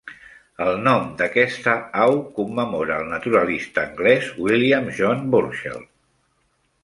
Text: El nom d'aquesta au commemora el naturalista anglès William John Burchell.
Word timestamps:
El 0.63 0.71
nom 0.85 1.03
d'aquesta 1.19 1.73
au 2.05 2.15
commemora 2.39 2.97
el 3.03 3.11
naturalista 3.13 3.83
anglès 3.89 4.29
William 4.47 4.89
John 5.01 5.23
Burchell. 5.35 5.85